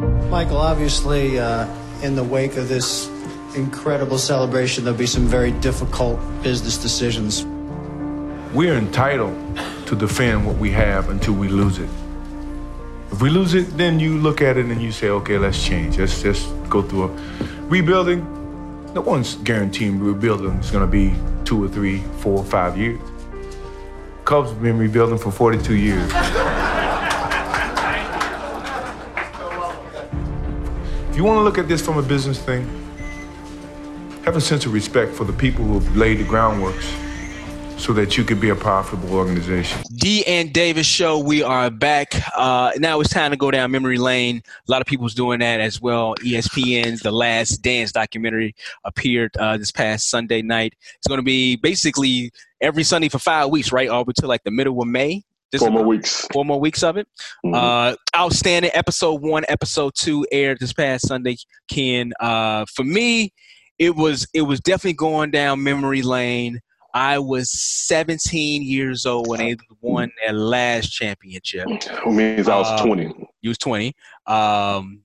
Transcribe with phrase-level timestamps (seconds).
[0.00, 1.66] Michael, obviously, uh,
[2.02, 3.08] in the wake of this
[3.54, 7.46] incredible celebration, there'll be some very difficult business decisions.
[8.54, 9.34] We're entitled
[9.86, 11.88] to defend what we have until we lose it.
[13.10, 15.98] If we lose it, then you look at it and you say, okay, let's change.
[15.98, 17.08] Let's just go through a
[17.62, 18.20] rebuilding.
[18.92, 21.14] No one's guaranteeing rebuilding is going to be
[21.46, 23.00] two or three, four or five years.
[24.26, 26.12] Cubs have been rebuilding for 42 years.
[31.16, 32.68] if you want to look at this from a business thing,
[34.26, 36.94] have a sense of respect for the people who have laid the groundworks
[37.80, 39.80] so that you could be a profitable organization.
[39.94, 41.18] D and Davis show.
[41.18, 42.12] We are back.
[42.36, 44.42] Uh, now it's time to go down memory lane.
[44.68, 46.14] A lot of people's doing that as well.
[46.16, 48.54] ESPN's The Last Dance documentary
[48.84, 50.74] appeared uh, this past Sunday night.
[50.98, 53.88] It's going to be basically every Sunday for five weeks, right?
[53.88, 55.24] Over to like the middle of May.
[55.52, 56.26] This four more weeks.
[56.32, 57.06] Four more weeks of it.
[57.44, 57.54] Mm-hmm.
[57.54, 58.70] Uh, outstanding.
[58.74, 61.36] Episode one, episode two aired this past Sunday.
[61.70, 63.32] Ken, uh, for me,
[63.78, 66.60] it was it was definitely going down memory lane.
[66.94, 71.66] I was 17 years old when they won their last championship.
[71.68, 73.12] It means I was uh, 20.
[73.42, 73.92] You was 20.
[74.26, 75.02] Um,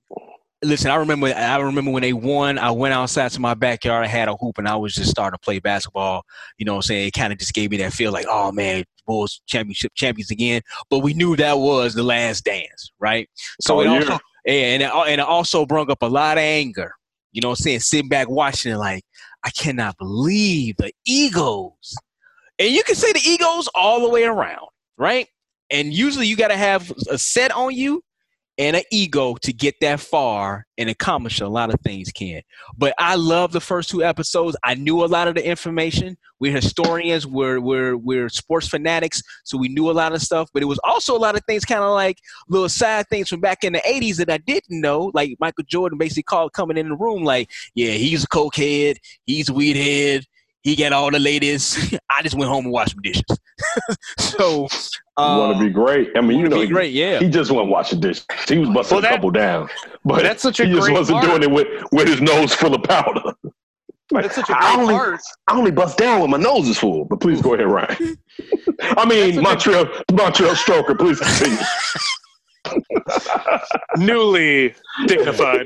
[0.63, 1.27] listen, I remember.
[1.27, 2.57] I remember when they won.
[2.57, 4.05] I went outside to my backyard.
[4.05, 6.23] I had a hoop, and I was just starting to play basketball.
[6.57, 8.51] You know, what I'm saying it kind of just gave me that feel like, oh
[8.51, 10.61] man, Bulls championship champions again.
[10.89, 13.29] But we knew that was the last dance, right?
[13.59, 16.93] So oh, it also, and it, and it also brought up a lot of anger.
[17.33, 19.03] You know, what I'm saying sitting back watching it, like
[19.43, 21.95] I cannot believe the egos.
[22.59, 25.27] And you can say the egos all the way around, right?
[25.69, 28.03] And usually you got to have a set on you
[28.57, 32.41] and an ego to get that far and accomplish a lot of things can
[32.77, 34.55] but i love the first two episodes.
[34.63, 36.17] I knew a lot of the information.
[36.39, 37.27] We're historians.
[37.27, 40.49] We're we're, we're sports fanatics so we knew a lot of stuff.
[40.53, 42.17] But it was also a lot of things kind of like
[42.49, 45.11] little side things from back in the 80s that i didn't know.
[45.13, 48.97] Like michael jordan basically called coming in the room like yeah he's a cokehead.
[49.25, 50.25] He's a weed head.
[50.63, 51.95] He got all the ladies.
[52.21, 53.23] I just went home and washed some dishes.
[54.19, 54.67] so
[55.17, 56.09] um, want to be great.
[56.15, 56.93] I mean, you know, be great.
[56.93, 58.27] Yeah, he just went washing dishes.
[58.47, 59.69] He was busting well, that, a couple down,
[60.05, 61.31] but that's such a he just wasn't part.
[61.31, 63.33] doing it with with his nose full of powder.
[64.13, 65.21] Like, that's such a great I only, part.
[65.47, 67.05] I only bust down when my nose is full.
[67.05, 68.17] But please go ahead, Ryan.
[68.81, 70.97] I mean, Montreal Montreal Stroker.
[70.97, 71.57] Please continue.
[74.05, 74.75] Newly
[75.07, 75.65] dignified.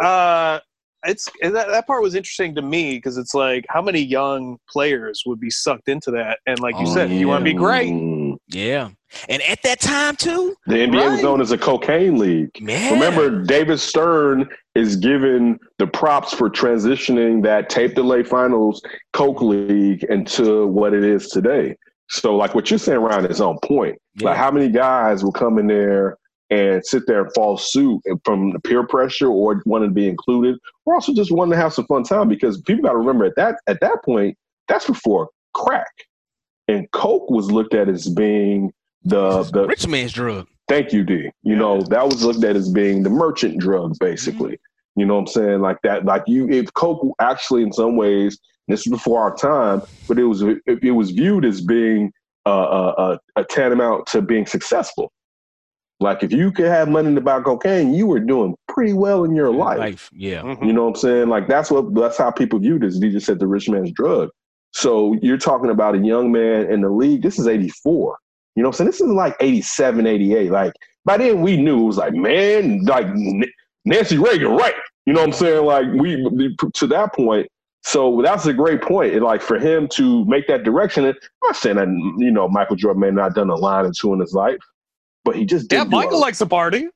[0.00, 0.58] Uh,
[1.04, 5.22] it's that, that part was interesting to me because it's like how many young players
[5.26, 7.18] would be sucked into that and like you oh, said yeah.
[7.18, 7.92] you want to be great
[8.48, 8.88] yeah
[9.28, 11.12] and at that time too the nba right?
[11.12, 12.92] was known as a cocaine league Man.
[12.92, 18.82] remember david stern is given the props for transitioning that tape delay finals
[19.12, 21.76] coke league into what it is today
[22.10, 24.30] so like what you're saying ryan is on point yeah.
[24.30, 26.16] like how many guys will come in there
[26.50, 30.56] and sit there and fall suit from the peer pressure or wanting to be included,
[30.86, 33.36] or also just wanting to have some fun time because people got to remember at
[33.36, 34.36] that at that point
[34.66, 35.92] that's before crack,
[36.68, 38.72] and coke was looked at as being
[39.04, 40.46] the the rich man's drug.
[40.68, 41.30] Thank you, D.
[41.42, 44.52] You know that was looked at as being the merchant drug, basically.
[44.52, 45.00] Mm-hmm.
[45.00, 45.60] You know what I'm saying?
[45.60, 49.82] Like that, like you, if coke actually in some ways, this was before our time,
[50.08, 52.12] but it was it, it was viewed as being
[52.44, 55.12] uh, uh, a tantamount to being successful.
[56.00, 59.34] Like if you could have money to buy cocaine, you were doing pretty well in
[59.34, 59.78] your life.
[59.78, 60.10] life.
[60.12, 60.42] Yeah.
[60.42, 60.64] Mm-hmm.
[60.64, 61.28] You know what I'm saying?
[61.28, 62.96] Like that's what that's how people view this.
[62.96, 64.30] You just said the rich man's drug.
[64.72, 67.22] So you're talking about a young man in the league.
[67.22, 68.16] This is 84.
[68.54, 68.90] You know what I'm saying?
[68.90, 70.50] This is like 87, 88.
[70.50, 70.72] Like
[71.04, 73.06] by then we knew it was like, man, like
[73.84, 74.74] Nancy Reagan, right?
[75.06, 75.64] You know what I'm saying?
[75.64, 77.48] Like we to that point.
[77.82, 79.14] So that's a great point.
[79.14, 81.88] And like for him to make that direction, I'm not saying that
[82.18, 84.58] you know Michael Jordan may not have done a line or two in his life,
[85.24, 85.84] but he just yeah.
[85.84, 86.88] Michael likes to party.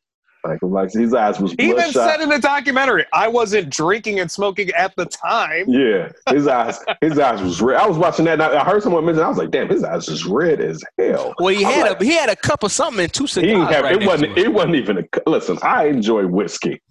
[0.44, 4.30] Michael likes his eyes was he even said in the documentary, "I wasn't drinking and
[4.30, 7.80] smoking at the time." Yeah, his eyes, his eyes was red.
[7.80, 8.40] I was watching that.
[8.40, 9.22] and I heard someone mention.
[9.22, 12.04] I was like, "Damn, his eyes is red as hell." Well, he had like, a
[12.04, 13.72] he had a cup of something and two cigars.
[13.72, 14.36] Have, right it wasn't.
[14.36, 15.30] It wasn't even a.
[15.30, 16.82] Listen, I enjoy whiskey.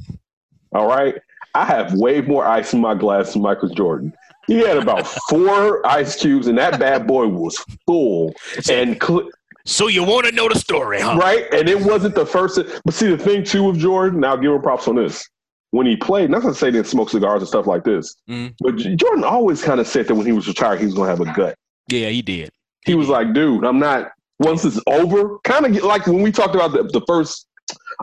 [0.74, 1.16] All right,
[1.54, 4.14] I have way more ice in my glass than Michael Jordan.
[4.48, 8.34] He had about four ice cubes, and that bad boy was full
[8.70, 9.02] and.
[9.02, 9.30] Cl-
[9.66, 11.18] so you want to know the story, huh?
[11.18, 12.60] Right, and it wasn't the first.
[12.84, 15.28] But see, the thing too with Jordan, now give him props on this.
[15.72, 18.54] When he played, not to say he didn't smoke cigars and stuff like this, mm.
[18.60, 21.12] but Jordan always kind of said that when he was retired, he was going to
[21.12, 21.56] have a gut.
[21.88, 22.50] Yeah, he did.
[22.86, 23.14] He, he was did.
[23.14, 24.12] like, dude, I'm not.
[24.40, 27.48] Once it's over, kind of like when we talked about the, the first,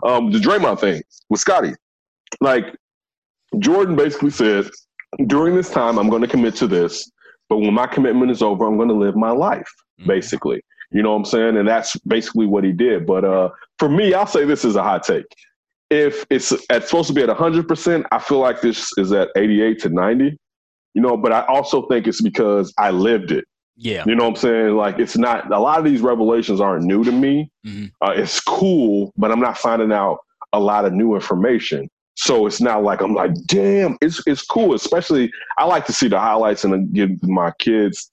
[0.05, 1.75] um, the Draymond thing with Scotty.
[2.41, 2.75] Like
[3.59, 4.71] Jordan basically said,
[5.27, 7.11] during this time, I'm going to commit to this,
[7.49, 9.71] but when my commitment is over, I'm going to live my life,
[10.01, 10.07] mm.
[10.07, 10.63] basically.
[10.91, 11.57] You know what I'm saying?
[11.57, 13.07] And that's basically what he did.
[13.07, 15.27] But uh, for me, I'll say this is a hot take.
[15.91, 19.81] if it's at, supposed to be at 100%, I feel like this is at 88
[19.81, 20.39] to 90.
[20.95, 23.45] You know, but I also think it's because I lived it.
[23.77, 24.03] Yeah.
[24.07, 24.77] You know what I'm saying?
[24.77, 27.51] Like it's not a lot of these revelations aren't new to me.
[27.65, 27.87] Mm-hmm.
[28.01, 30.19] Uh, it's cool, but I'm not finding out
[30.53, 31.89] a lot of new information.
[32.17, 34.75] So it's not like I'm like, damn, it's it's cool.
[34.75, 38.11] Especially I like to see the highlights and give my kids,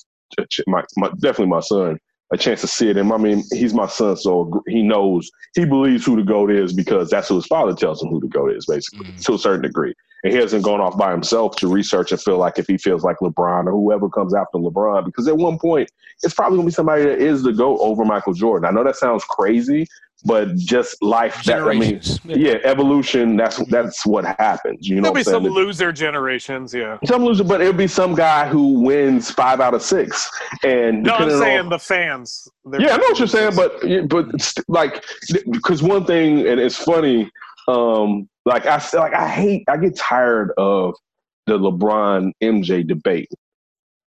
[0.67, 1.97] my, my definitely my son,
[2.33, 2.97] a chance to see it.
[2.97, 6.73] And I mean, he's my son, so he knows he believes who the goat is
[6.73, 9.25] because that's who his father tells him who the goat is, basically, Mhm.
[9.25, 9.93] to a certain degree.
[10.23, 13.03] And he hasn't gone off by himself to research and feel like if he feels
[13.03, 15.89] like LeBron or whoever comes after LeBron, because at one point
[16.23, 18.67] it's probably gonna be somebody that is the goat over Michael Jordan.
[18.67, 19.85] I know that sounds crazy,
[20.25, 21.43] but just life.
[21.43, 22.19] That, I mean, Generations.
[22.25, 23.37] yeah, evolution.
[23.37, 24.87] That's that's what happens.
[24.87, 26.97] You know, There'll what be I'm some loser generations, yeah.
[27.05, 30.29] some loser, but it'll be some guy who wins five out of six.
[30.63, 32.47] And No, I'm saying on, the fans.
[32.65, 33.79] Yeah, I know what you're saying, but
[34.09, 35.05] but it's like
[35.51, 37.29] because one thing, and it's funny.
[37.67, 40.95] Um, like I like I hate, I get tired of
[41.45, 43.29] the LeBron MJ debate,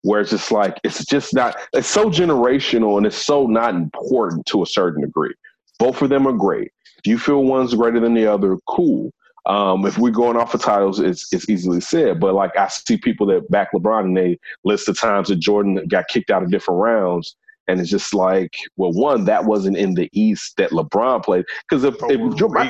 [0.02, 1.56] where it's just like it's just not.
[1.74, 5.34] It's so generational and it's so not important to a certain degree.
[5.80, 6.72] Both of them are great.
[6.98, 9.12] If you feel one's greater than the other, cool.
[9.46, 12.20] Um, if we're going off of titles, it's it's easily said.
[12.20, 15.88] But like I see people that back LeBron and they list the times that Jordan
[15.88, 17.36] got kicked out of different rounds.
[17.70, 21.44] And it's just like, well, one, that wasn't in the East that LeBron played.
[21.70, 22.22] Because if, For if,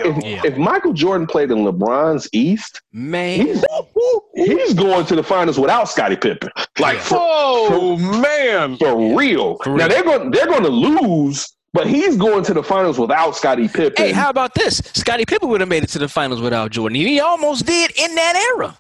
[0.04, 3.42] if, if Michael Jordan played in LeBron's East, Man.
[3.46, 3.64] he's,
[4.34, 6.50] he's going to the finals without Scottie Pippen.
[6.80, 7.04] Like, Yeah.
[7.04, 8.78] for, Oh man!
[8.78, 9.58] for real.
[9.64, 13.36] For Now they're going they're going to lose, but he's going to the finals without
[13.36, 14.06] Scottie Pippen.
[14.06, 14.78] Hey, how about this?
[14.96, 16.96] Scottie Pippen would have made it to the finals without Jordan.
[16.96, 18.78] He almost did in that era.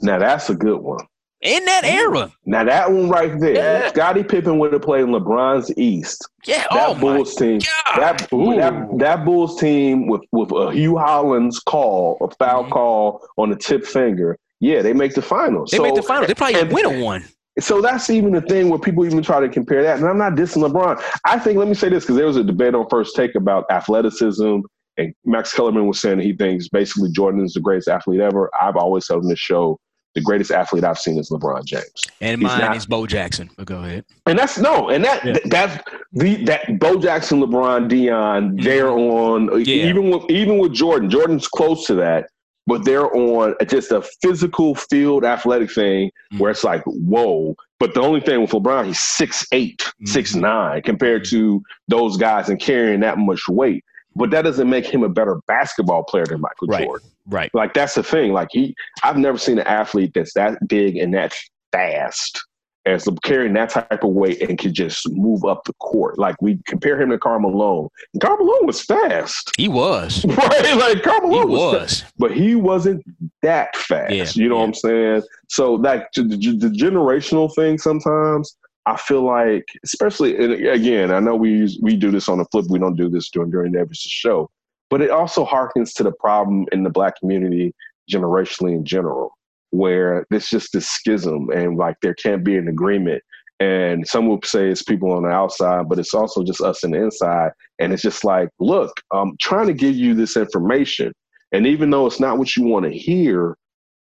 [0.00, 1.04] now that's a good one.
[1.40, 2.32] In that era.
[2.46, 3.88] Now that one right there, Yeah.
[3.90, 6.28] Scottie Pippen would have played in LeBron's East.
[6.46, 6.64] Yeah.
[6.72, 8.00] That oh Bulls team, God.
[8.00, 12.70] that, that that Bulls team with with a Hue Hollins call, a foul Mhm.
[12.70, 14.36] call on the tip finger.
[14.58, 15.70] Yeah, they make the finals.
[15.70, 16.26] They so, made the finals.
[16.26, 17.24] They probably and- win a one.
[17.60, 19.98] So that's even the thing where people even try to compare that.
[19.98, 21.02] And I'm not dissing LeBron.
[21.24, 23.64] I think, let me say this, because there was a debate on First Take about
[23.70, 24.58] athleticism.
[24.96, 28.50] And Max Kellerman was saying he thinks basically Jordan is the greatest athlete ever.
[28.60, 29.78] I've always said on this show,
[30.14, 31.84] the greatest athlete I've seen is LeBron James.
[32.20, 33.48] And He's mine not- is Bo Jackson.
[33.56, 34.04] But go ahead.
[34.26, 35.32] And that's no, and that Yeah.
[35.34, 39.58] th- that's the that Bo Jackson, LeBron, Deion, they're on Mm-hmm.
[39.60, 39.86] Yeah.
[39.88, 41.08] even with even with Jordan.
[41.10, 42.30] Jordan's close to that,
[42.68, 46.38] but they're on just a physical field athletic thing Mhm.
[46.38, 47.56] where it's like whoa.
[47.80, 50.08] But the only thing with LeBron, he's six eight, Mhm.
[50.08, 53.84] six nine compared to those guys and carrying that much weight.
[54.14, 56.84] But that doesn't make him a better basketball player than Michael Right.
[56.84, 57.08] Jordan.
[57.28, 57.50] Right.
[57.54, 58.32] Like that's the thing.
[58.32, 61.34] Like he, I've never seen an athlete that's that big and that
[61.72, 62.44] fast
[62.88, 66.18] as carrying that type of weight and can just move up the court.
[66.18, 67.90] Like we compare him to Carmelo.
[68.12, 70.24] And Carmelo was fast, He was.
[70.28, 70.76] right?
[70.76, 73.04] Like Carmelo was, fast, but he wasn't
[73.42, 74.12] that fast.
[74.12, 74.60] Yeah, you know yeah.
[74.60, 75.22] what I'm saying?
[75.48, 78.56] So that the, the, the generational thing sometimes.
[78.86, 80.34] I feel like, especially
[80.66, 82.64] again, I know we use, we do this on the flip.
[82.70, 84.48] We don't do this during during every show,
[84.88, 87.74] but it also harkens to the problem in the black community
[88.10, 89.36] generationally in general,
[89.70, 93.22] where there's just this schism and like there can't be an agreement.
[93.60, 96.92] And some would say it's people on the outside, but it's also just us on
[96.92, 97.50] the inside.
[97.78, 101.12] And it's just like, look, I'm trying to give you this information.
[101.50, 103.56] And even though it's not what you want to hear,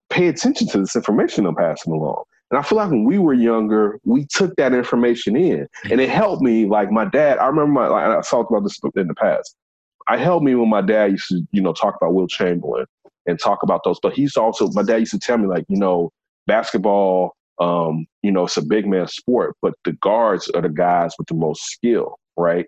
[0.10, 2.24] pay attention to this information I'm passing along.
[2.52, 6.10] And I feel like when we were younger, we took that information in and it
[6.10, 6.66] helped me.
[6.66, 9.56] Like my dad, I remember my, like, I talked about this in the past.
[10.08, 12.86] I helped me when my dad used to, you know, talk about Wilt Chamberlain
[13.26, 14.00] and talk about those.
[14.02, 16.12] But he's also, my dad used to tell me, like, you know,
[16.48, 21.14] basketball, um, you know, it's a big man sport, but the guards are the guys
[21.18, 22.66] with the most skill, right?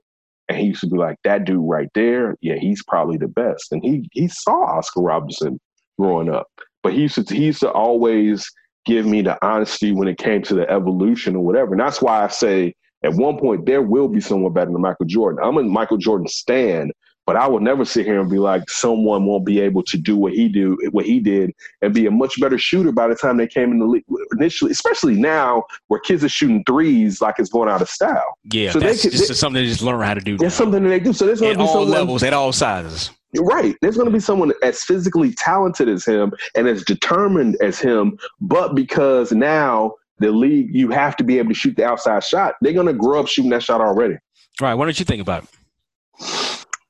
[0.47, 3.71] And he used to be like, that dude right there, yeah, he's probably the best.
[3.71, 5.59] And he he saw Oscar Robertson
[5.99, 6.47] growing up.
[6.83, 8.47] But he used to he used to always
[8.85, 11.71] give me the honesty when it came to the evolution or whatever.
[11.71, 15.07] And that's why I say at one point there will be someone better than Michael
[15.07, 15.43] Jordan.
[15.43, 16.91] I'm a Michael Jordan stan,
[17.25, 20.15] but I will never sit here and be like someone won't be able to do
[20.15, 21.51] what he do what he did
[21.81, 24.71] and be a much better shooter by the time they came in the league initially,
[24.71, 28.37] especially now where kids are shooting threes like it's going out of style.
[28.51, 28.71] Yeah.
[28.71, 30.37] So they that's could- just they- something to just learn how to do.
[30.37, 31.13] That's something that they do.
[31.13, 33.11] So there's going to be all someone levels, at all sizes.
[33.37, 33.75] Right.
[33.81, 38.17] There's going to be someone as physically talented as him and as determined as him,
[38.39, 42.55] but because now the league, you have to be able to shoot the outside shot,
[42.61, 44.13] they're going to grow up shooting that shot already.
[44.61, 44.73] All right.
[44.75, 45.49] What did you think about it?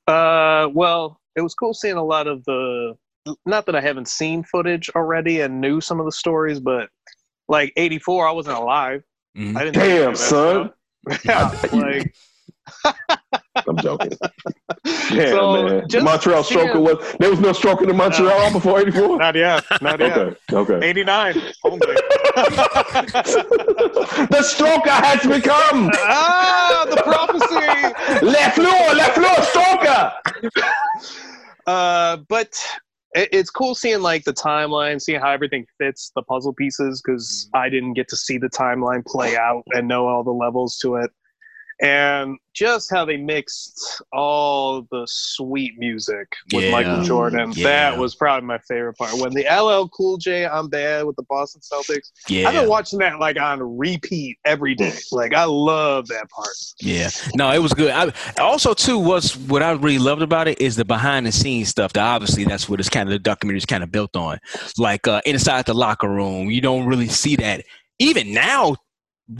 [0.06, 2.96] Uh, well, it was cool seeing a lot of the.
[3.44, 6.88] Not that I haven't seen footage already and knew some of the stories, but
[7.48, 9.02] like '84, I wasn't alive.
[9.36, 9.56] Mhm.
[9.56, 9.76] I didn't.
[9.76, 10.72] know Damn, any of that son.
[11.24, 12.14] Yeah, like
[13.68, 14.12] I'm joking.
[15.10, 16.04] Yeah, so man.
[16.04, 18.52] Montreal stroker was there was no stroking in Montreal no.
[18.52, 19.18] before '84.
[19.18, 19.64] Not yet.
[19.80, 20.16] Not yet.
[20.16, 20.36] Okay.
[20.52, 20.86] Okay.
[20.86, 21.78] '89 only.
[24.26, 25.90] the stroker has become.
[25.94, 28.24] Ah, the prophecy.
[28.24, 30.12] Le Fleur, Le Fleur, stroker.
[31.68, 32.56] Uh, but
[33.14, 37.64] it's cool seeing like the timeline, seeing how everything fits the puzzle pieces because mm-hmm.
[37.64, 40.94] I didn't get to see the timeline play out and know all the levels to
[40.94, 41.10] it
[41.80, 46.70] and just how they mixed all the sweet music with yeah.
[46.70, 47.52] Michael Jordan.
[47.54, 47.64] Yeah.
[47.64, 49.12] That was probably my favorite part.
[49.14, 52.10] When the LL Cool J "I'm Bad" with the Boston Celtics.
[52.28, 54.94] Yeah, I've been watching that like on repeat every day.
[55.12, 56.48] Like I love that part.
[56.80, 57.90] Yeah, no, it was good.
[57.90, 61.68] I, also, too, what's what I really loved about it is the behind the scenes
[61.68, 61.92] stuff.
[61.92, 64.38] That obviously that's what it's kind of the documentary is kind of built on.
[64.78, 67.64] Like uh, inside the locker room, you don't really see that.
[67.98, 68.76] Even now,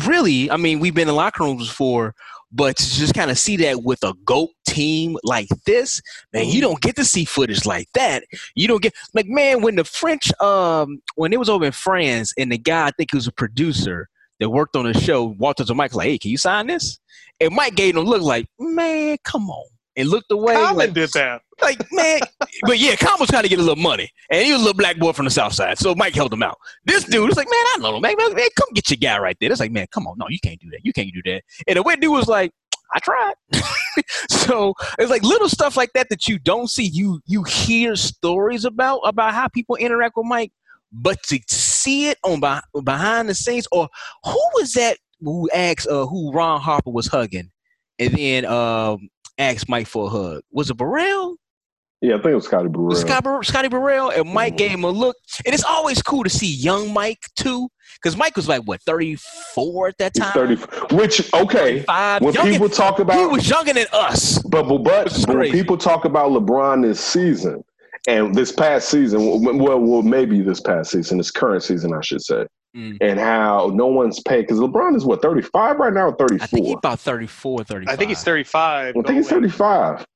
[0.07, 2.15] really, I mean, we've been in locker rooms before,
[2.53, 6.01] but to just kind of see that with a GOAT team like this,
[6.33, 8.25] man, you don't get to see footage like that.
[8.55, 12.33] You don't get like man, when the French um when it was over in France
[12.39, 14.09] and the guy I think he was a producer
[14.41, 16.99] that worked on the show walked up to Mike like, hey, can you sign this?
[17.41, 19.67] And Mike gave him look like, man, come on.
[19.97, 20.55] And looked away.
[20.55, 21.43] Common like, did that.
[21.63, 22.21] Like, man,
[22.63, 24.11] but yeah, Common was trying to get a little money.
[24.31, 25.79] And he was a little black boy from the South Side.
[25.79, 26.59] So Mike held him out.
[26.85, 28.03] This dude was like, man, I know him.
[28.03, 29.51] Man, man, man, come get your guy right there.
[29.51, 30.17] It's like, man, come on.
[30.19, 30.81] No, you can't do that.
[30.83, 31.43] You can't do that.
[31.67, 32.53] And the white dude was like,
[32.95, 33.35] I tried.
[34.31, 36.85] so it's like little stuff like that that you don't see.
[36.85, 40.53] You you hear stories about about how people interact with Mike,
[40.93, 42.41] but to see it on
[42.85, 43.89] behind the scenes, or
[44.25, 47.51] who was that who asked uh, who Ron Harper was hugging,
[47.99, 49.09] and then um,
[49.39, 50.43] asked Mike for a hug?
[50.53, 51.37] Was it Burrell?
[52.07, 52.95] Yeah, I think it was Scotty Burrell.
[52.95, 54.59] Scotty, Scotty Burrell and Mike mm-hmm.
[54.59, 58.37] gave him a look, and it's always cool to see young Mike too, because Mike
[58.37, 59.17] was like what thirty
[59.53, 60.33] four at that time.
[60.33, 60.55] Thirty,
[60.95, 61.85] which okay.
[62.21, 64.41] When young people talk about, he was younger than us.
[64.45, 67.65] But but, but, but when people talk about LeBron this season
[68.07, 72.23] and this past season, well, well, maybe this past season, this current season, I should
[72.23, 72.47] say.
[72.77, 72.99] Mm.
[73.01, 76.45] And how no one's paid because LeBron is what 35 right now or 34?
[76.45, 77.93] I think he's about 34, 35.
[77.93, 78.97] I think he's 35.
[78.97, 80.07] I think he's 35.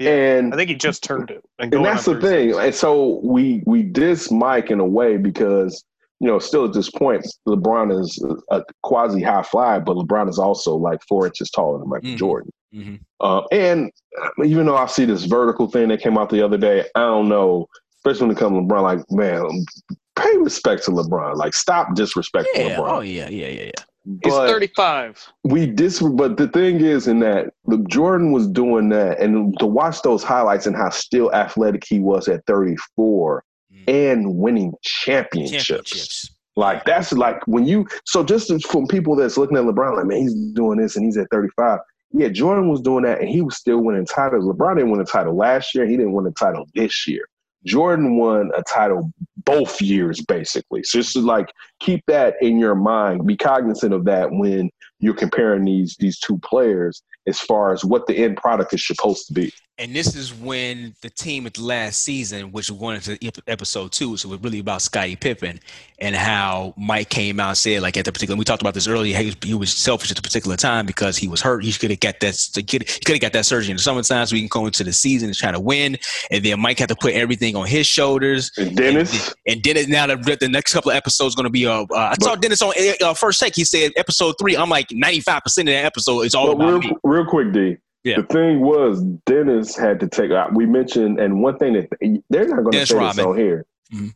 [0.00, 1.44] Yeah, and I think he just turned it.
[1.58, 2.58] And, and that's the thing.
[2.58, 5.84] And so we we diss Mike in a way because
[6.20, 10.38] you know still at this point LeBron is a quasi high fly, but LeBron is
[10.38, 12.16] also like four inches taller than Michael mm-hmm.
[12.16, 12.50] Jordan.
[12.74, 12.94] Mm-hmm.
[13.20, 13.92] Uh, and
[14.42, 17.28] even though I see this vertical thing that came out the other day, I don't
[17.28, 17.66] know,
[17.98, 18.82] especially when it comes to LeBron.
[18.82, 19.66] Like man,
[20.16, 21.36] pay respect to LeBron.
[21.36, 22.76] Like stop disrespecting yeah.
[22.76, 22.88] LeBron.
[22.88, 23.84] Oh yeah, yeah, yeah, yeah.
[24.24, 25.32] He's 35.
[25.44, 29.66] We dis, but the thing is, in that look, Jordan was doing that, and to
[29.66, 34.12] watch those highlights and how still athletic he was at 34 mm.
[34.12, 35.64] and winning championships.
[35.64, 36.30] championships.
[36.56, 40.22] Like that's like when you so just from people that's looking at LeBron, like man,
[40.22, 41.78] he's doing this and he's at 35.
[42.12, 44.44] Yeah, Jordan was doing that and he was still winning titles.
[44.44, 45.86] LeBron didn't win a title last year.
[45.86, 47.26] He didn't win a title this year.
[47.64, 49.12] Jordan won a title
[49.50, 50.82] both years, basically.
[50.84, 55.64] So just like keep that in your mind, be cognizant of that when you're comparing
[55.64, 59.52] these these two players as far as what the end product is supposed to be.
[59.80, 63.92] And this is when the team at the last season, which we went into episode
[63.92, 65.58] two, so it was really about Scottie Pippen
[65.98, 68.86] and how Mike came out and said, like at the particular, we talked about this
[68.86, 71.64] earlier, he was, he was selfish at the particular time because he was hurt.
[71.64, 74.34] He could have got that, he could have got that surgery in the summertime so
[74.34, 75.96] we can go into the season and try to win.
[76.30, 78.50] And then Mike had to put everything on his shoulders.
[78.58, 79.28] And Dennis.
[79.28, 81.94] And, and Dennis, now the, the next couple of episodes going to be, uh, uh,
[81.94, 83.56] I saw Dennis on uh, first take.
[83.56, 86.92] He said episode three, I'm like 95% of that episode is all about me.
[87.10, 87.76] Real quick, D.
[88.04, 88.16] Yeah.
[88.20, 90.54] The thing was, Dennis had to take out.
[90.54, 91.88] We mentioned, and one thing that
[92.30, 93.16] they're not going to say Rodman.
[93.16, 93.66] this on here.
[93.92, 94.08] Mm-hmm.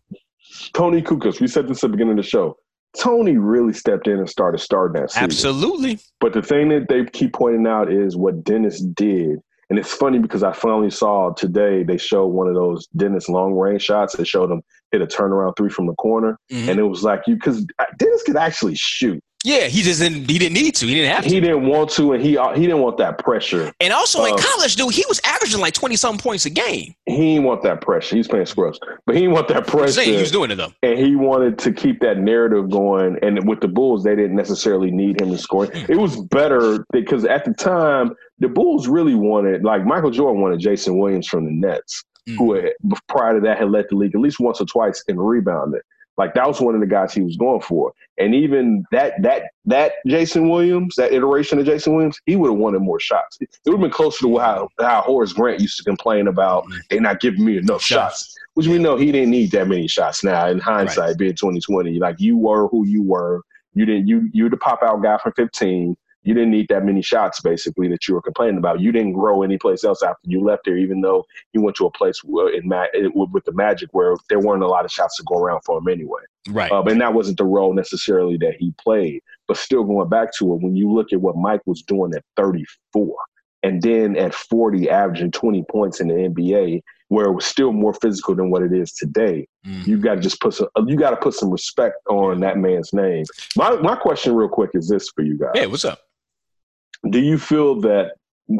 [0.73, 2.57] Toni Kukoc, we said this at the beginning of the show.
[2.97, 5.25] Tony really stepped in and started starting that season.
[5.25, 5.99] Absolutely.
[6.21, 9.41] But the thing that they keep pointing out is what Dennis did.
[9.69, 13.55] And it's funny because I finally saw today they showed one of those Dennis long
[13.55, 14.15] range shots.
[14.15, 16.39] They showed him hit a turnaround three from the corner.
[16.53, 16.71] Mm-hmm.
[16.71, 17.67] And it was like you because
[17.99, 19.21] Dennis could actually shoot.
[19.45, 20.31] Yeah, he just didn't.
[20.31, 20.87] He didn't need to.
[20.87, 21.29] He didn't have to.
[21.29, 23.71] He didn't want to, and he he didn't want that pressure.
[23.79, 26.95] And also in college, dude, he was averaging like twenty something points a game.
[27.05, 28.17] He didn't want that pressure.
[28.17, 29.93] He's playing scrubs, but he didn't want that pressure.
[29.93, 33.19] Saying he was doing it though, and he wanted to keep that narrative going.
[33.23, 35.67] And with the Bulls, they didn't necessarily need him to score.
[35.67, 40.61] It was better because at the time, the Bulls really wanted, like Michael Jordan wanted
[40.61, 42.39] Jayson Williams from the Nets, mm-hmm.
[42.39, 42.73] who had,
[43.09, 45.83] prior to that had led the league at least once or twice in rebounding.
[46.17, 47.93] Like that was one of the guys he was going for.
[48.19, 52.59] And even that that that Jayson Williams, that iteration of Jayson Williams, he would have
[52.59, 53.39] wanted more shots.
[53.41, 57.01] It would have been closer to how how Horace Grant used to complain about they
[57.01, 58.27] not giving me enough shots.
[58.27, 58.35] shots.
[58.55, 61.19] Which we know he didn't need that many shots now in hindsight, right.
[61.19, 61.99] being twenty twenty.
[61.99, 63.43] Like you were who you were.
[63.75, 65.97] You didn't you you the pop out guy from fifteen.
[66.25, 68.81] You didn't need that many shots, basically, that you were complaining about.
[68.81, 71.91] You didn't grow anyplace else after you left there, even though you went to a
[71.91, 75.39] place in Ma- with the Magic where there weren't a lot of shots to go
[75.39, 76.23] around for him anyway.
[76.49, 76.73] Right.
[76.73, 79.23] Um, and that wasn't the role necessarily that he played.
[79.47, 82.25] But still, going back to it, when you look at what Mike was doing at
[82.37, 83.15] 34,
[83.63, 87.95] and then at 40, averaging 20 points in the NBA, where it was still more
[87.95, 89.47] physical than what it is today.
[89.67, 89.87] Mm.
[89.87, 90.69] You got to just put some.
[90.87, 93.25] You got to put some respect on that man's name.
[93.57, 95.53] My my question, real quick, is this for you guys?
[95.55, 96.01] Hey, what's up?
[97.11, 98.13] Do you feel that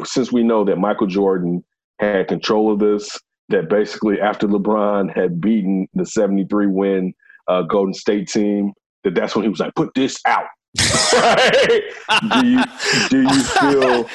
[0.03, 1.63] since we know that Michael Jordan
[1.99, 3.17] had control of this,
[3.49, 7.13] that basically after LeBron had beaten the '73 win
[7.47, 8.73] uh, Golden State team,
[9.03, 12.63] that that's when he was like, "Put this out." do you
[13.09, 14.09] do you feel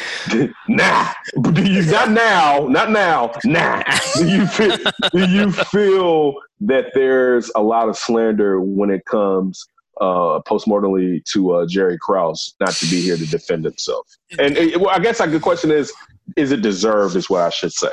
[0.69, 1.09] nah?
[1.53, 2.67] Do you not now?
[2.69, 3.33] Not now.
[3.45, 3.83] Nah.
[4.17, 4.77] Do you feel
[5.13, 9.67] do you feel that there's a lot of slander when it comes
[10.01, 14.07] uh, postmortemly to uh, Jerry Krause not to be here to defend himself?
[14.39, 15.93] And well, I guess like the question is,
[16.37, 17.17] is it deserved?
[17.17, 17.93] Is what I should say.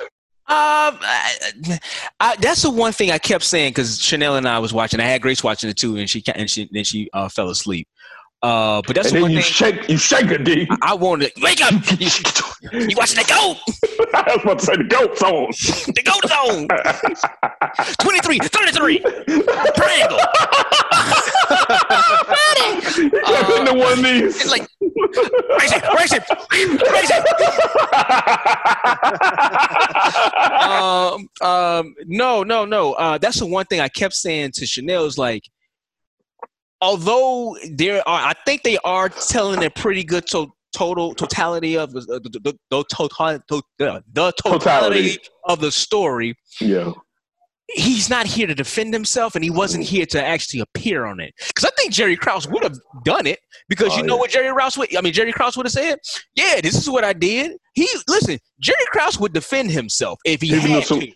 [0.49, 1.79] Um, I,
[2.21, 5.01] I, that's the one thing I kept saying because Chanel and I was watching.
[5.01, 7.87] I had Grace watching it too, and she and she then she uh, fell asleep.
[8.43, 9.51] Uh, but that's and the one you thing.
[9.51, 10.67] shake, you shake it, D.
[10.83, 11.73] I, I wanted to wake up.
[12.69, 13.57] You, you watching the goat?
[14.15, 15.47] I was about to say the goat zone.
[15.93, 16.67] the goat zone.
[17.99, 18.99] 23, 33.
[19.75, 20.17] Triangle.
[22.67, 24.41] Uh, into one of these.
[24.41, 26.23] It's like race it, race it,
[26.91, 27.23] race it.
[30.61, 32.93] um, um, no, no, no.
[32.93, 35.43] Uh, that's the one thing I kept saying to Chanel is like,
[36.81, 41.91] although there are, I think they are telling a pretty good to, total totality of
[41.93, 43.43] the, the, the, the, the, the totality,
[44.43, 46.35] totality of the story.
[46.61, 46.91] Yeah.
[47.73, 51.33] He's not here to defend himself, and he wasn't here to actually appear on it.
[51.47, 53.39] Because I think Jerry Krause would have done it.
[53.67, 54.19] Because oh, you know yeah.
[54.19, 54.95] what Jerry Krause would?
[54.95, 55.99] I mean, Jerry Krause would have said,
[56.35, 58.39] "Yeah, this is what I did." He listen.
[58.61, 61.11] Jerry Krause would defend himself if he Even had some, to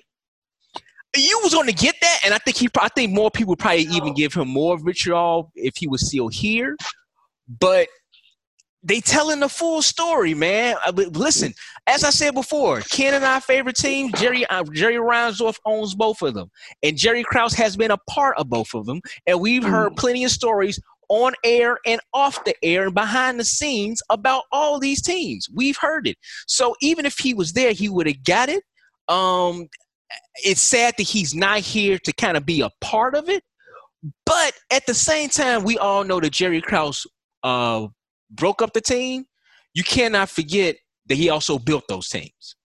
[1.16, 2.70] you was going to get that, and I think he.
[2.80, 6.30] I think more people would probably even give him more vitriol if he was still
[6.30, 6.78] here.
[7.60, 7.88] But
[8.84, 10.76] they telling the full story, man.
[10.96, 11.54] Listen,
[11.88, 16.22] as I said before, Ken and our favorite team, Jerry uh, Jerry Reinsdorf owns both
[16.22, 16.50] of them,
[16.82, 20.24] and Jerry Krause has been a part of both of them, and we've heard plenty
[20.24, 25.02] of stories on air and off the air and behind the scenes about all these
[25.02, 25.48] teams.
[25.54, 26.18] We've heard it.
[26.48, 28.64] So even if he was there, he would have got it.
[29.10, 29.68] Um,
[30.38, 33.44] it's sad that he's not here to kind of be a part of it.
[34.26, 37.06] But at the same time, we all know that Jerry Krause
[37.44, 37.88] uh,
[38.32, 39.26] broke up the team.
[39.74, 42.56] You cannot forget that he also built those teams,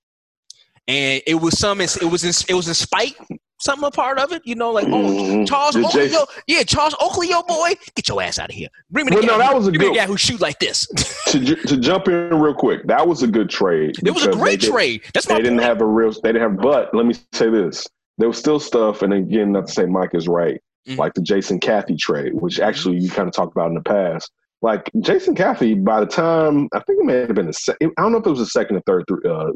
[0.88, 1.80] and it was some.
[1.80, 3.16] It was in, it was in spite
[3.60, 4.42] something a part of it.
[4.44, 5.44] You know, like oh mm-hmm.
[5.44, 8.68] Charles Oakley, yo, yeah, Charles Oakley, yo boy, get your ass out of here.
[8.90, 10.86] Bring me the well, guy, no, that was a good guy who shoot like this.
[11.28, 13.96] to, to jump in real quick, that was a good trade.
[14.04, 15.02] It was a great they trade.
[15.14, 15.44] That's they point.
[15.44, 16.12] didn't have a real.
[16.12, 16.56] They didn't have.
[16.58, 17.86] But let me say this:
[18.18, 20.98] there was still stuff, and again, not to say Mike is right, mm-hmm.
[20.98, 24.30] like the Jason Caffey trade, which actually you kind of talked about in the past.
[24.62, 28.02] Like Jason Caffey, by the time I think it may have been the second, I
[28.02, 29.52] don't know if it was the second or third uh,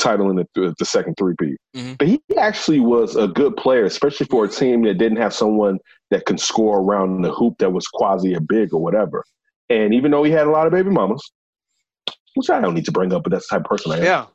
[0.00, 1.56] title in the, the second three P.
[1.76, 1.94] Mm-hmm.
[1.98, 5.78] But he actually was a good player, especially for a team that didn't have someone
[6.10, 9.22] that can score around the hoop that was quasi a big or whatever.
[9.70, 11.22] And even though he had a lot of baby mamas,
[12.34, 14.04] which I don't need to bring up, but that's the type of person I am.
[14.04, 14.26] Yeah.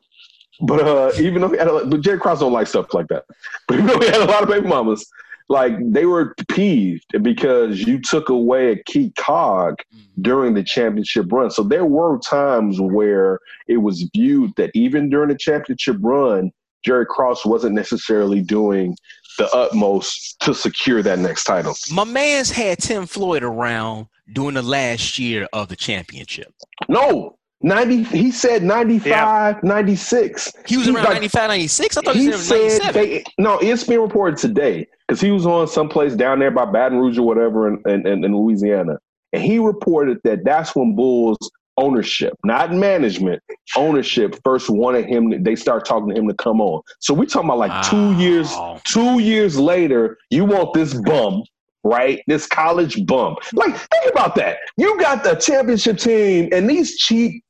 [0.60, 3.24] But uh, even though he had, a, but Jerry Krause don't like stuff like that.
[3.66, 5.04] But even though he had a lot of baby mamas,
[5.48, 10.22] like they were peeved because you took away a key cog mm-hmm.
[10.22, 11.50] during the championship run.
[11.50, 16.50] So there were times where it was viewed that even during the championship run,
[16.84, 18.96] Jerry Krause wasn't necessarily doing
[19.38, 21.74] the utmost to secure that next title.
[21.90, 26.52] My man's had Tim Floyd around during the last year of the championship.
[26.88, 29.06] No, 90 he said 95
[29.54, 29.60] yeah.
[29.62, 33.84] 96 he was around like, 95 96 i thought he, he said they, no it's
[33.84, 37.68] being reported today because he was on someplace down there by baton rouge or whatever
[37.68, 38.98] in, in, in, louisiana
[39.32, 41.38] and he reported that that's when bulls
[41.78, 43.42] ownership not management
[43.76, 47.48] ownership first wanted him they start talking to him to come on so we talking
[47.48, 47.80] about like wow.
[47.80, 48.54] two years
[48.86, 51.42] two years later you want this bum
[51.86, 52.22] right?
[52.26, 53.36] This college bum.
[53.52, 54.56] Like, think about that.
[54.78, 57.44] You got the championship team, and these cheap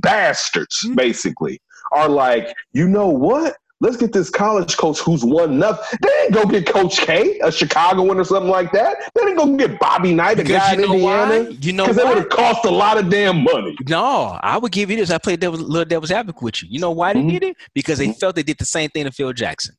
[0.00, 0.94] bastards, mm-hmm.
[0.94, 1.60] basically,
[1.92, 3.56] are like, you know what?
[3.80, 5.98] Let's get this college coach who's won nothing.
[6.00, 9.10] They didn't go get Coach K, a Chicagoan or something like that.
[9.14, 11.44] They didn't go get Bobby Knight, a because guy in Indiana.
[11.44, 11.48] Why?
[11.60, 13.76] You know Because it would have cost a lot of damn money.
[13.86, 15.10] No, I would give you this.
[15.10, 16.68] I played devil, little devil's advocate with you.
[16.70, 17.28] You know why they mm-hmm.
[17.28, 17.56] did it?
[17.74, 18.18] Because they mm-hmm.
[18.18, 19.74] felt they did the same thing to Phil Jackson.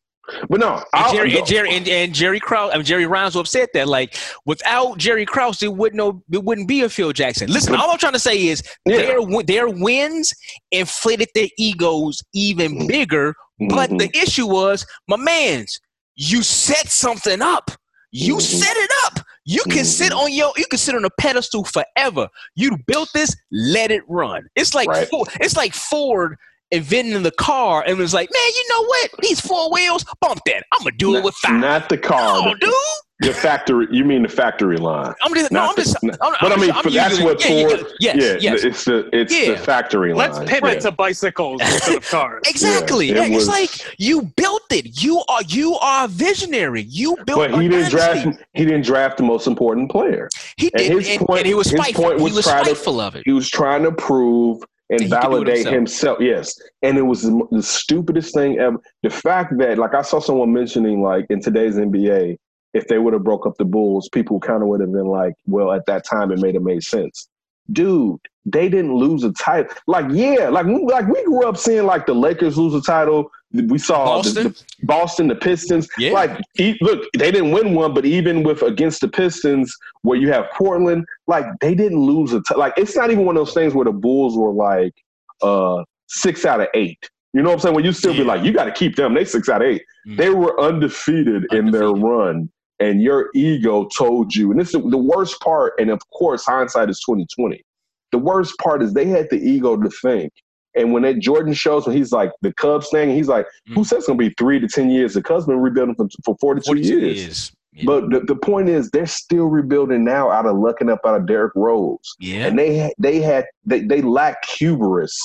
[0.50, 3.70] But no, and Jerry, and Jerry and, and Jerry Krause, I mean, Jerry Reinsdorf said
[3.74, 7.50] that like without Jerry Krause, it wouldn't no, it wouldn't be a Phil Jackson.
[7.50, 8.98] Listen, all I'm trying to say is yeah.
[8.98, 10.34] their their wins
[10.72, 12.88] inflated their egos even mm-hmm.
[12.88, 13.36] bigger.
[13.62, 13.76] Mm-hmm.
[13.76, 15.80] But the issue was, my man's,
[16.16, 17.72] you set something up.
[18.12, 18.58] You mm-hmm.
[18.58, 19.26] set it up.
[19.46, 19.84] You can mm-hmm.
[19.84, 22.28] sit on your you can sit on a pedestal forever.
[22.56, 24.48] You built this, let it run.
[24.56, 25.08] It's like right.
[25.08, 26.38] Ford, it's like Ford
[26.72, 29.12] inventing the car and was like, man, you know what?
[29.22, 30.64] These four wheels, bump that.
[30.74, 31.60] I'm gonna do not, it with five.
[31.60, 32.74] Not the car, no, dude.
[33.20, 35.12] The factory, you mean the factory line?
[35.24, 37.80] I'm just, no, I'm just, I'm, but I'm, i mean, I'm that's what yeah, Ford.
[38.00, 38.64] Yeah, yes, yeah, yes.
[38.64, 39.54] it's the it's yeah.
[39.54, 40.32] the factory line.
[40.32, 40.80] Let's pivot yeah.
[40.82, 42.44] to bicycles instead of cars.
[42.46, 43.08] exactly.
[43.08, 45.02] Yeah, it was, it's like you built it.
[45.02, 46.84] You are you are a visionary.
[46.84, 47.40] You built.
[47.40, 48.22] But he didn't dynasty.
[48.24, 48.44] draft.
[48.54, 50.30] He didn't draft the most important player.
[50.58, 52.14] He did, and, his and, point, and he was spiteful.
[52.14, 53.24] Was he was spiteful to, of it.
[53.26, 55.74] He was trying to prove and validate himself.
[55.74, 56.18] himself.
[56.22, 58.78] Yes, and it was the stupidest thing ever.
[59.04, 62.38] The fact that, like, I saw someone mentioning, like, in today's NBA,
[62.74, 65.34] if they would have broke up the Bulls, people kind of would have been like,
[65.46, 67.28] well, at that time it made it made sense.
[67.72, 69.74] Dude, they didn't lose a title.
[69.88, 73.30] Like, yeah, like like we grew up seeing like the Lakers lose a title.
[73.54, 75.88] We saw Boston, the, the, Boston, the Pistons.
[75.98, 76.12] Yeah.
[76.12, 76.42] Like,
[76.82, 81.06] look, they didn't win one, but even with against the Pistons, where you have Portland,
[81.28, 82.74] like they didn't lose a t- like.
[82.76, 84.94] It's not even one of those things where the Bulls were like
[85.42, 87.10] uh six out of eight.
[87.34, 87.76] You know what I'm saying?
[87.76, 88.22] When you still yeah.
[88.22, 89.14] be like, you got to keep them.
[89.14, 90.16] They six out of 8 mm-hmm.
[90.16, 94.82] They were undefeated, undefeated, in their run and your ego told you, and this is
[94.82, 97.64] the worst part, and of course, hindsight is 2020.
[98.12, 100.32] The worst part is they had the ego to think.
[100.78, 103.76] And when that Jordan shows, when he's like the Cubs thing, he's like, mm.
[103.76, 105.14] who says it's gonna be three to ten years?
[105.14, 107.18] The Cubs been rebuilding for, for 42, 42 years.
[107.18, 107.52] years.
[107.74, 107.84] Yeah.
[107.86, 111.28] But the, the point is, they're still rebuilding now out of lucking up out of
[111.28, 112.16] Derrick Rose.
[112.20, 112.48] Yeah.
[112.48, 115.16] And they they had they they lack hubris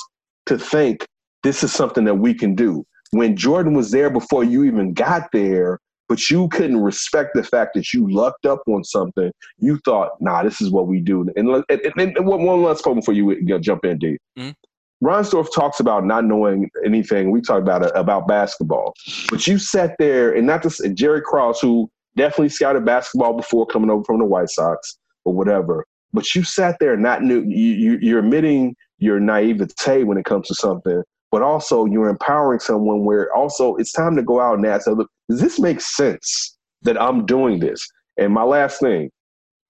[0.47, 1.07] to think
[1.43, 2.85] this is something that we can do.
[3.11, 7.71] When Jordan was there before you even got there, but you couldn't respect the fact
[7.75, 9.33] that you lucked up on something.
[9.59, 11.27] You thought, nah, this is what we do.
[11.37, 14.19] And, and, and, and one last point before you jump in, D.
[14.39, 14.51] Mm-hmm.
[15.03, 17.31] Reinsdorf talks about not knowing anything.
[17.31, 18.95] We talked about it, about basketball,
[19.31, 23.91] but you sat there and not just Jerry Krause, who definitely scouted basketball before coming
[23.91, 25.85] over from the White Sox or whatever.
[26.13, 30.47] But you sat there and not knew you, you're admitting your naivete when it comes
[30.49, 34.67] to something but also you're empowering someone where also it's time to go out and
[34.67, 37.89] ask, does this make sense that I'm doing this?
[38.19, 39.11] And my last thing,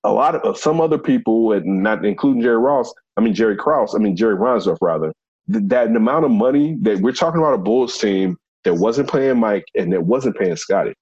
[0.04, 3.56] a lot of uh, some other people, and not including Jerry Ross, I mean Jerry
[3.56, 5.12] Krause, I mean Jerry Reinsdorf rather,
[5.48, 9.38] that, that amount of money that we're talking about a Bulls team that wasn't paying
[9.38, 10.94] Mike and that wasn't paying Scotty,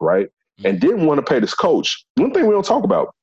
[0.00, 0.26] right?
[0.26, 0.66] Mm-hmm.
[0.66, 2.04] And didn't want to pay this coach.
[2.16, 3.14] One thing we don't talk about.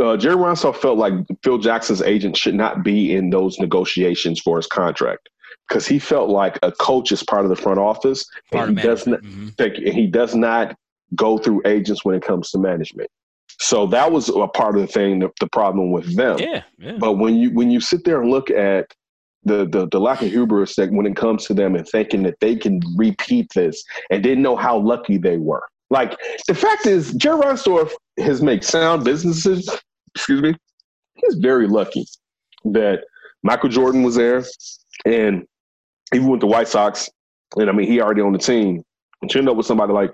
[0.00, 1.12] Uh, Jerry Reinsdorf felt like
[1.44, 5.28] Phil Jackson's agent should not be in those negotiations for his contract
[5.68, 8.86] because he felt like a coach is part of the front office part and he
[8.86, 9.92] does not mm-hmm.
[9.92, 10.74] he does not
[11.14, 13.10] go through agents when it comes to management.
[13.60, 16.38] So that was a part of the thing, the, the problem with them.
[16.38, 18.92] Yeah, yeah, But when you when you sit there and look at
[19.44, 22.38] the, the the lack of hubris that when it comes to them and thinking that
[22.40, 25.62] they can repeat this and didn't know how lucky they were.
[25.90, 26.16] Like
[26.48, 29.68] the fact is, Jerry Reinsdorf has made sound businesses.
[30.14, 30.54] Excuse me.
[31.14, 32.06] He's very lucky
[32.64, 33.04] that
[33.42, 34.44] Michael Jordan was there,
[35.04, 35.44] and
[36.14, 37.10] even with the White Sox,
[37.56, 38.82] and I mean, he already on the team.
[39.20, 40.10] And end up with somebody like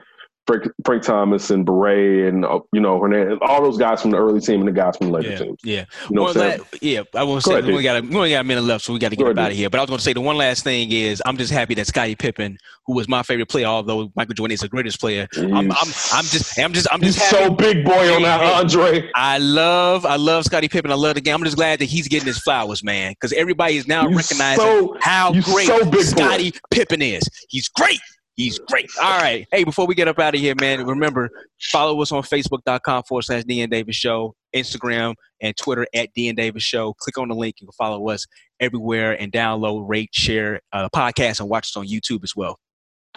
[0.48, 4.16] Frank, Frank Thomas and Bere and uh, you know Hernandez, all those guys from the
[4.16, 5.56] early team and the guys from the later yeah, team.
[5.62, 7.02] Yeah, you know well, yeah.
[7.14, 8.94] I want to say ahead, we got a, we only got a minute left, so
[8.94, 9.68] we got to get Go out of here.
[9.68, 11.86] But I was going to say the one last thing is I'm just happy that
[11.86, 12.56] Scottie Pippen,
[12.86, 16.24] who was my favorite player, although Michael Jordan is the greatest player, I'm, I'm, I'm,
[16.24, 19.10] just I'm just I'm just so big boy on that Andre.
[19.14, 20.90] I love I love Scottie Pippen.
[20.90, 21.34] I love the game.
[21.34, 24.64] I'm just glad that he's getting his flowers, man, because everybody is now you recognizing
[24.64, 27.22] so, how great so Scottie Pippen is.
[27.50, 28.00] He's great.
[28.38, 28.88] He's great.
[29.02, 29.48] All right.
[29.50, 31.28] Hey, before we get up out of here, man, remember,
[31.60, 36.62] follow us on Facebook.com forward slash DN Davis Show, Instagram and Twitter at DN Davis
[36.62, 36.92] Show.
[37.00, 37.56] Click on the link.
[37.60, 38.26] You can follow us
[38.60, 42.60] everywhere and download, rate, share uh, podcast, and watch us on YouTube as well.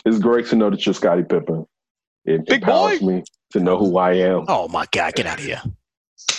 [0.05, 1.67] It's great to know that you're Scottie Pippen.
[2.25, 3.05] It Big empowers boy.
[3.05, 4.45] me to know who I am.
[4.47, 5.13] Oh, my God.
[5.13, 5.61] Get out of here.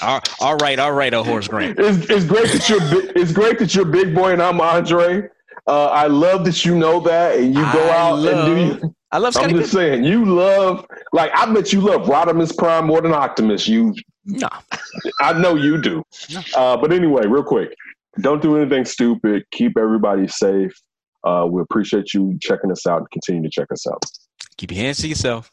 [0.02, 1.78] All, all right, all right, oh Horace Grant.
[1.78, 2.80] It's, it's great that you're
[3.16, 5.28] it's great that you're big boy and I'm Andre.
[5.66, 8.86] Uh, I love that you know that and you go I out love, and do.
[8.86, 9.34] You, I love.
[9.34, 13.12] Scottie I'm just saying, you love like I bet you love Rodimus Prime more than
[13.12, 13.68] Optimus.
[13.68, 13.94] You,
[14.24, 14.48] no,
[15.20, 16.02] I know you do.
[16.32, 16.40] No.
[16.56, 17.74] Uh, but anyway, real quick,
[18.20, 19.44] don't do anything stupid.
[19.52, 20.72] Keep everybody safe.
[21.24, 24.02] Uh, we appreciate you checking us out and continue to check us out.
[24.56, 25.50] Keep your hands to yourself.